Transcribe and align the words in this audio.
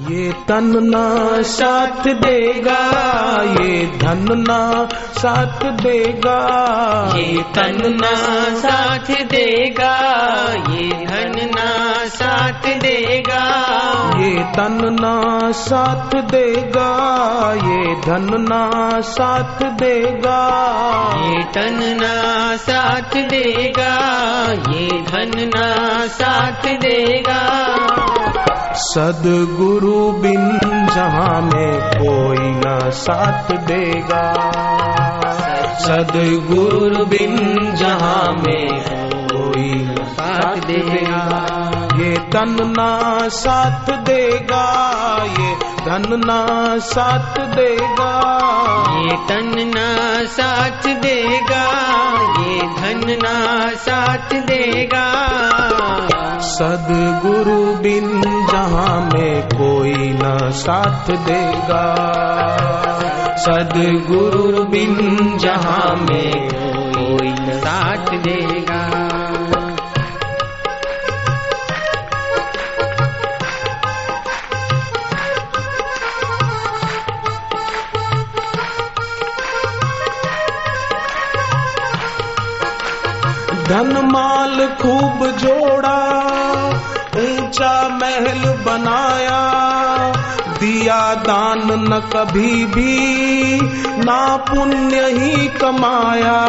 ये 0.00 0.32
तन 0.48 0.72
ना 0.82 1.42
साथ 1.42 2.06
देगा, 2.06 2.78
ये 3.42 3.86
धन 3.98 4.24
ना 4.38 4.88
साथ 4.94 5.64
देगा। 5.82 6.38
ये 7.16 7.42
तन 7.42 7.78
ना 7.94 8.14
साथ 8.58 9.10
देगा, 9.24 9.94
ये 10.70 10.88
धन 11.06 11.50
ना 11.50 11.68
साथ 12.06 12.68
देगा। 12.78 13.69
ये 14.20 14.44
तन 14.44 14.78
ना 15.00 15.52
साथ 15.52 16.14
देगा 16.22 16.88
ये 17.52 17.94
धन 18.00 18.26
ना 18.40 19.00
साथ 19.00 19.62
देगा। 19.62 20.40
ये 21.16 21.42
तन 21.44 21.78
ना 22.02 22.56
साथ 22.56 23.16
देगा 23.30 23.94
ये 24.72 24.88
धन 25.02 25.32
ना 25.56 26.06
साथ 26.06 26.68
देगा। 26.76 27.40
सदगुरु 28.74 30.12
बिन 30.12 30.48
जहाँ 30.94 31.40
में 31.42 31.80
कोई 31.80 32.50
न 32.50 32.90
साथ 32.90 33.52
देगा। 33.52 34.24
सदगुरु 35.80 37.04
बिन 37.04 37.36
जहाँ 37.76 38.32
में 38.32 38.80
कोई 39.32 39.70
न 39.74 39.94
साथ 40.04 40.56
देगा। 40.56 41.79
ये 42.00 42.16
तन 42.18 42.56
ना 42.78 43.28
साथ 43.28 43.90
देगा 43.98 44.66
ये 45.24 45.54
धन 45.84 46.20
ना 46.26 46.78
साथ 46.78 47.38
देगा। 47.56 48.12
ये 49.00 49.16
तन 49.28 49.50
ना 49.74 49.88
साथ 50.26 50.86
देगा 51.02 51.64
ये 52.40 52.58
धन 52.78 53.18
ना 53.22 53.34
साथ 53.74 54.34
देगा। 54.34 55.04
सदगुरु 56.40 57.74
बिन 57.74 58.22
जहाँ 58.52 59.00
में 59.14 59.42
कोई 59.42 60.18
न 60.22 60.50
साथ 60.50 61.10
देगा। 61.10 61.84
सदगुरु 63.36 64.64
बिन 64.64 65.38
जहाँ 65.38 65.96
में 65.96 66.48
कोई 66.92 67.28
न 67.28 67.60
साथ 67.60 68.16
देगा। 68.18 68.89
धन 83.70 84.10
माल 84.12 84.66
खूब 84.66 85.26
जोड़ा, 85.30 85.98
ऊँचा 87.16 87.88
महल 87.88 88.50
बनाया। 88.66 89.42
दिया 90.60 91.14
दान 91.14 91.60
न 91.64 92.10
कभी 92.12 92.66
भी, 92.66 93.60
ना 94.04 94.36
पुण्य 94.36 95.00
ही 95.00 95.48
कमाया। 95.48 96.40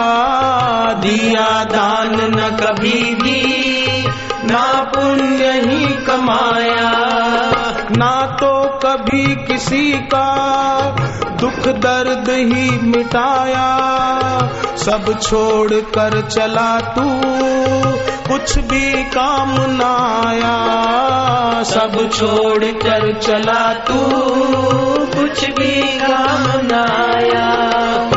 दिया 0.93 1.63
दान 1.63 2.15
न 2.15 2.57
कभी 2.57 3.15
भी, 3.15 3.71
ना 4.43 4.83
पुण्य 4.83 5.51
ही 5.51 5.85
कमाया। 5.85 6.91
ना 7.91 8.25
तो 8.25 8.60
कभी 8.91 9.35
किसी 9.35 9.91
का 9.91 10.27
दुख 11.41 11.67
दर्द 11.67 12.29
ही 12.29 12.79
मिटाया। 12.79 13.77
सब 14.77 15.19
छोड़ 15.21 15.73
कर 15.73 16.21
चला 16.21 16.79
तू, 16.79 17.03
कुछ 18.31 18.57
भी 18.57 19.03
काम 19.03 19.49
न 19.49 19.81
आया। 20.25 20.53
सब 21.63 22.09
छोड़ 22.11 22.63
कर 22.63 23.19
चला 23.19 23.73
तू, 23.73 23.99
कुछ 25.19 25.45
भी 25.45 25.81
काम 25.81 26.43
न 26.43 26.71
आया। 27.11 27.71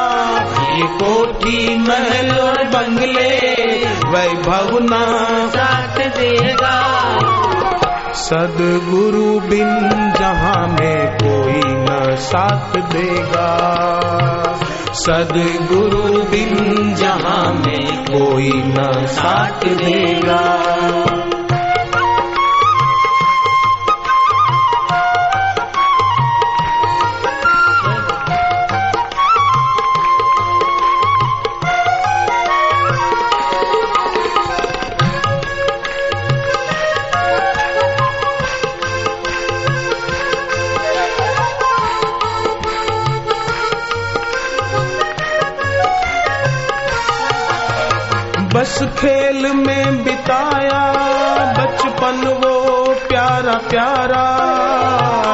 ये 0.75 0.87
कोठी 0.87 1.77
महल 1.77 2.39
और 2.39 2.63
बंगले, 2.63 3.39
वैभव 3.85 4.79
ना 4.79 5.05
साथ 5.47 6.17
देगा। 6.17 6.83
सदगुरु 8.13 9.39
बिन 9.39 9.79
जहाँ 10.19 10.67
में 10.67 11.17
कोई 11.23 11.61
न 11.65 12.15
साथ 12.19 12.79
देगा। 12.79 13.57
सदगुरु 14.93 16.23
बिन 16.23 16.95
जहाँ 16.95 17.53
में 17.53 18.05
कोई 18.05 18.51
न 18.53 19.07
साथ 19.07 19.65
देगा। 19.65 20.63
प्यारा 53.69 54.27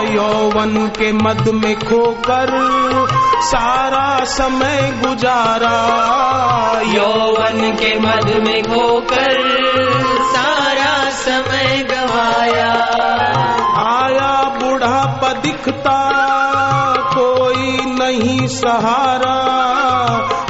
यौवन 0.02 0.88
के 0.88 1.12
मद 1.12 1.50
में 1.50 1.76
खोकर 1.80 2.50
सारा 3.42 4.26
समय 4.26 5.02
गुजारा। 5.06 5.76
यौवन 6.86 7.76
के 7.76 8.00
मद 8.00 8.48
में 8.48 8.64
खोकर 8.64 9.36
सारा 10.36 11.10
समय 11.10 11.88
गवाया। 11.92 12.74
आया 13.88 14.44
बूढ़ापा 14.60 15.34
दिखता 15.34 16.00
नहीं 18.04 18.48
सहारा। 18.48 19.64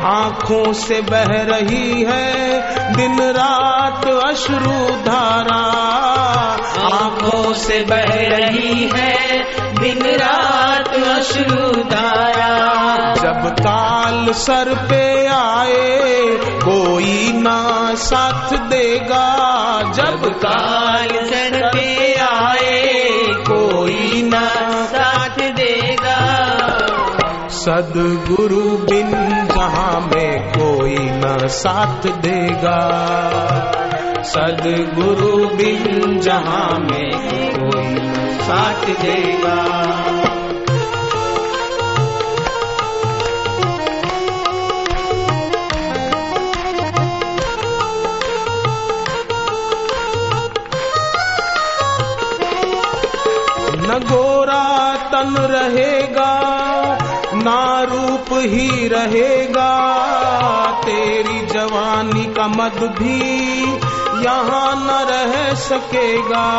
आँखों 0.08 0.74
से 0.74 1.02
बह 1.02 1.25
रही 1.25 2.03
है 2.03 2.62
दिन 2.96 3.22
रात 3.22 4.06
अश्रु 4.06 4.86
धारा। 4.86 5.63
आँखों 6.96 7.53
से 7.53 7.84
बह 7.84 8.12
रही 8.12 8.92
है 8.96 9.44
दिन 9.80 10.02
रात 10.02 10.90
अश्रु 10.90 11.84
धारा। 11.84 13.13
जब 13.16 13.50
काल 13.50 14.34
सर 14.34 14.88
पे 14.90 15.28
आए, 15.28 16.00
कोई 16.42 17.31
ना 17.36 17.96
साथ 17.96 18.58
देगा। 18.58 19.53
जब 19.92 20.40
काल 20.40 21.08
सर 21.08 21.69
पे 21.74 22.13
आए, 22.19 23.00
कोई 23.28 24.30
ना 24.34 24.62
सदगुरु 27.66 28.78
बिन 28.78 29.12
जहाँ 29.56 30.00
में 30.01 30.51
कोई 30.51 30.97
न 31.00 31.47
साथ 31.47 32.07
देगा। 32.07 32.79
सदगुरु 34.24 35.47
बिन 35.47 36.19
जहाँ 36.19 36.79
में 36.79 37.12
कोई 37.56 37.85
न 37.85 38.38
साथ 38.41 38.85
देगा। 39.01 40.23
रूप 58.13 58.33
ही 58.33 58.88
रहेगा। 58.88 59.71
तेरी 60.86 61.45
जवानी 61.45 62.25
का 62.25 62.48
मद 62.48 62.95
भी 63.01 63.63
यहाँ 64.25 64.75
न 64.75 65.07
रह 65.10 65.54
सकेगा। 65.54 66.50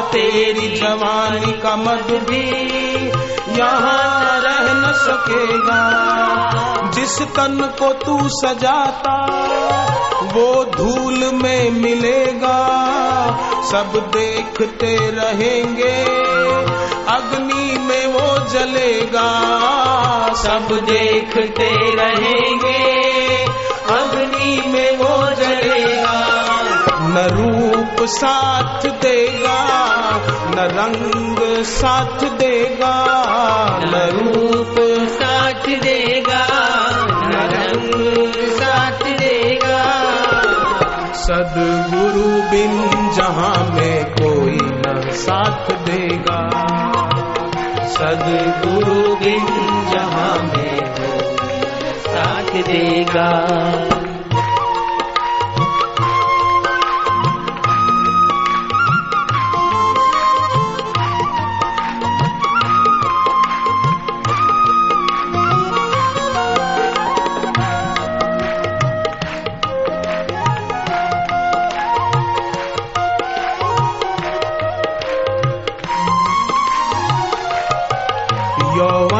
तेरी 0.00 0.76
जवानी 0.76 1.52
का 1.52 1.76
मद 1.76 2.26
भी 2.30 2.48
यहाँ 3.60 4.20
न 4.20 4.40
रह 4.40 4.88
न 4.88 4.92
सकेगा। 4.92 5.82
जिस 6.94 7.22
तन 7.22 7.74
को 7.78 7.92
तू 7.92 8.28
सजाता, 8.28 9.16
वो 10.22 10.64
धूल 10.64 11.30
में 11.34 11.70
मिलेगा। 11.70 12.60
सब 13.62 14.10
देखते 14.16 14.96
रहेंगे। 14.96 16.33
अग्नि 17.08 17.78
में 17.78 18.06
वो 18.06 18.48
जलेगा। 18.48 19.28
सब 20.34 20.68
देखते 20.84 21.96
रहेंगे। 21.96 23.04
अग्नि 23.90 24.62
में 24.66 24.96
वो 24.96 25.30
जलेगा। 25.34 26.44
न 27.00 27.16
रूप 27.18 28.08
साथ 28.08 28.82
देगा 28.82 29.64
न 30.54 30.58
रंग 30.58 31.64
साथ 31.64 32.28
देगा। 32.28 33.14
न 33.84 34.10
रूप 34.14 34.76
साथ 35.08 35.68
देगा 35.68 36.46
न 37.06 37.50
रंग 37.52 38.32
साथ 38.48 39.18
देगा। 39.18 39.84
सदगुरु 41.14 42.42
बिन 42.50 42.90
जहाँ 43.14 43.70
में 43.74 44.23
न 44.94 45.10
साथ 45.10 45.72
देगा। 45.72 46.50
सदगुरु 47.86 49.16
बिन 49.16 49.46
जहाँ 49.92 50.42
में 50.42 50.94
साथ 51.98 52.62
देगा। 52.62 53.30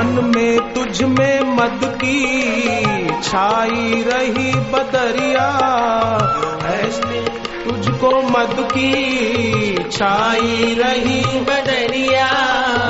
यौवन 0.04 0.32
में 0.36 0.74
तुझ 0.74 1.02
में 1.02 1.40
मद 1.40 1.80
की 1.84 2.22
छाई 3.22 4.04
रही 4.06 4.54
बदरिया। 4.54 5.50
तुझको 7.64 8.22
मद 8.22 8.56
की 8.60 9.84
छाई 9.92 10.76
रही 10.78 11.40
बदरिया। 11.40 12.26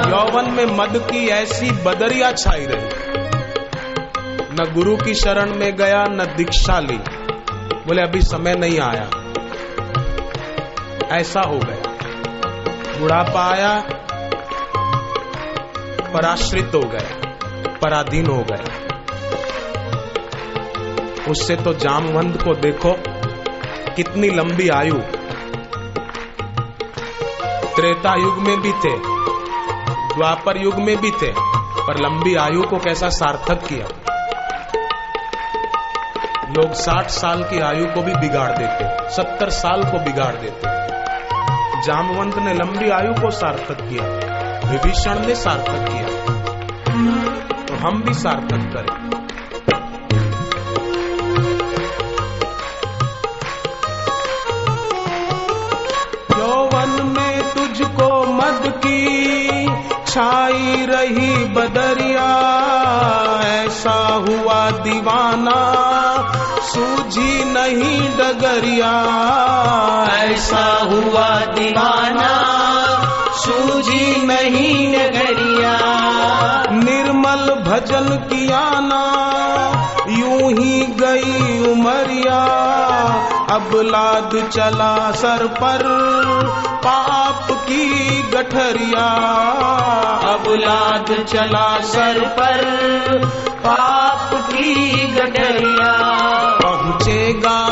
यौवन 0.08 0.50
में 0.52 0.66
मद 0.66 1.08
की 1.10 1.28
ऐसी 1.28 1.70
बदरिया 1.70 2.32
छाई 2.32 2.66
रही। 2.66 2.88
न 4.52 4.72
गुरु 4.74 4.96
की 4.96 5.14
शरण 5.14 5.54
में 5.54 5.76
गया, 5.76 6.04
न 6.04 6.34
दीक्षा 6.36 6.80
ली। 6.80 6.98
बोले, 7.86 8.02
अभी 8.02 8.22
समय 8.22 8.54
नहीं 8.54 8.80
आया। 8.80 9.10
ऐसा 11.16 11.40
हो 11.40 11.58
गया। 11.58 11.90
बुढ़ापा 13.00 13.52
आया 13.52 13.84
पराश्रित 16.14 16.70
हो 16.74 16.80
गए, 16.80 17.20
पराधीन 17.82 18.26
हो 18.26 18.44
गए। 18.52 18.64
उससे 21.30 21.56
तो 21.56 21.72
जामवंत 21.72 22.42
को 22.42 22.54
देखो, 22.54 22.96
कितनी 23.96 24.28
लंबी 24.28 24.68
आयु। 24.68 24.94
त्रेता 27.76 28.14
युग 28.14 28.38
में 28.38 28.60
भी 28.60 28.72
थे, 28.72 28.96
द्वापर 30.16 30.56
युग 30.56 30.74
में 30.74 30.96
भी 30.96 31.10
थे, 31.10 31.32
पर 31.86 32.00
लंबी 32.00 32.34
आयु 32.34 32.62
को 32.62 32.76
कैसा 32.78 33.08
सार्थक 33.08 33.66
किया। 33.66 33.86
लोग 36.48 36.72
60 36.72 37.10
साल 37.10 37.42
की 37.42 37.60
आयु 37.60 37.86
को 37.86 38.02
भी 38.02 38.14
बिगाड़ 38.14 38.52
देते 38.58 39.10
70 39.10 39.50
साल 39.50 39.82
को 39.82 39.98
बिगाड़ 39.98 40.34
देते। 40.34 40.68
जामवंत 41.82 42.38
ने 42.38 42.54
लंबी 42.54 42.90
आयु 42.90 43.12
को 43.12 43.30
सार्थक 43.30 43.74
किया। 43.74 44.33
विभीषण 44.74 45.26
ने 45.26 45.34
सार्थक 45.34 45.88
किया। 45.88 46.08
तो 47.66 47.74
हम 47.74 48.02
भी 48.02 48.14
सार्थक 48.14 48.56
करें। 48.56 49.14
छाई 60.06 60.86
रही 60.90 61.44
बदरिया, 61.44 62.26
ऐसा 63.44 64.24
हुआ 64.28 64.70
दीवाना, 64.70 65.58
सूझी 66.62 67.44
नहीं 67.44 68.00
डगरिया, 68.18 68.92
ऐसा 70.16 70.78
हुआ 70.82 71.40
दीवाना। 71.40 72.73
सूझी 73.44 74.26
नहीं 74.26 74.88
नगरिया 74.88 75.74
निर्मल 76.72 77.54
भजन 77.54 78.08
किया 78.32 78.70
ना, 78.80 79.02
यूँ 80.08 80.52
ही 80.52 80.86
गई 80.86 81.72
उमरिया। 81.72 82.40
अब 83.50 83.70
लाद 83.74 84.50
चला 84.50 85.10
सर 85.10 85.46
पर 85.46 85.82
पाप 86.86 87.48
की 87.50 88.22
गठरिया। 88.22 89.06
अब 90.34 90.44
लाद 90.48 91.24
चला 91.24 91.80
सर 91.80 92.20
पर 92.20 92.62
पाप 93.66 94.30
की 94.34 94.74
गठरिया। 95.12 95.92
पहुंचेगा 96.62 97.63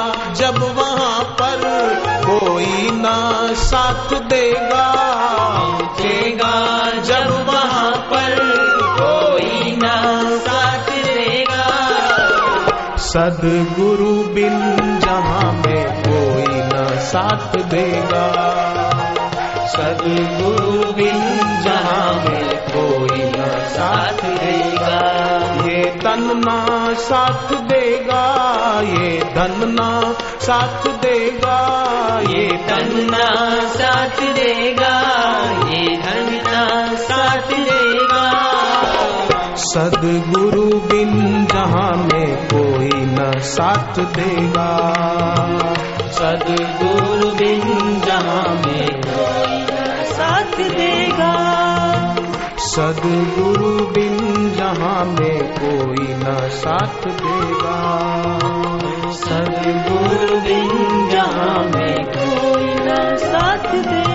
सदगुरु 13.42 14.10
बिन 14.34 14.58
जहाँ 15.00 15.52
में 15.52 15.84
कोई 16.02 16.46
न 16.46 16.98
साथ 16.98 17.56
देगा। 17.56 18.26
सदगुरु 19.66 20.92
बिन 20.92 21.18
जहाँ 21.64 22.12
में 22.14 22.56
कोई 22.66 23.18
ना 23.24 23.48
साथ 23.68 24.22
देगा। 24.22 25.00
ये 25.66 25.82
तन 26.04 26.22
ना 26.44 26.94
साथ 26.94 27.54
देगा, 27.54 28.22
ये 28.80 29.10
धन 29.34 29.68
ना 29.68 29.90
साथ 30.42 30.86
देगा। 31.02 31.58
ये 32.28 32.48
तन 32.68 32.90
ना 33.10 33.26
साथ 33.68 34.22
देगा, 34.34 34.94
ये 35.68 35.96
धन 35.96 36.40
ना 36.46 36.94
साथ 36.96 37.50
देगा। 37.50 38.24
सदगुरु 39.56 40.61
साथ 43.40 43.98
देगा। 43.98 44.92
सदगुरु 46.12 47.30
बिन 47.30 48.00
जहाँ 48.00 48.54
में 48.54 49.00
कोई 49.00 49.58
ना 49.62 50.02
साथ 50.04 50.70
देगा। 50.70 51.62
सदगुरु 52.58 53.86
बिन 53.86 54.50
जहाँ 54.56 55.04
में 55.04 55.54
कोई 55.54 56.06
न 56.08 56.48
साथ 56.48 57.08
देगा। 57.08 57.78
सदगुरु 59.12 60.40
बिन 60.40 61.08
जहाँ 61.10 61.58
में 61.58 62.04
कोई 62.04 62.64
न 62.64 63.16
साथ 63.16 63.72
देगा। 63.74 64.11